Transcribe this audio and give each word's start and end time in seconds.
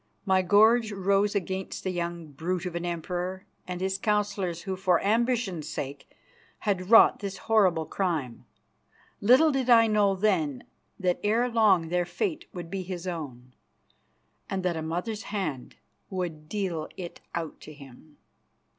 My 0.25 0.41
gorge 0.41 0.91
rose 0.91 1.35
against 1.35 1.83
the 1.83 1.91
young 1.91 2.31
brute 2.31 2.65
of 2.65 2.73
an 2.73 2.87
Emperor 2.87 3.45
and 3.67 3.79
his 3.81 3.99
councillors 3.99 4.63
who, 4.63 4.75
for 4.75 4.99
ambition's 5.03 5.69
sake, 5.69 6.09
had 6.61 6.89
wrought 6.89 7.19
this 7.19 7.37
horrible 7.45 7.85
crime. 7.85 8.45
Little 9.21 9.51
did 9.51 9.69
I 9.69 9.85
know 9.85 10.15
then 10.15 10.63
that 10.99 11.19
ere 11.23 11.47
long 11.49 11.89
their 11.89 12.05
fate 12.05 12.45
would 12.51 12.71
be 12.71 12.81
his 12.81 13.05
own, 13.05 13.53
and 14.49 14.63
that 14.63 14.75
a 14.75 14.81
mother's 14.81 15.25
hand 15.29 15.75
would 16.09 16.49
deal 16.49 16.87
it 16.97 17.21
out 17.35 17.61
to 17.61 17.71
him. 17.71 18.17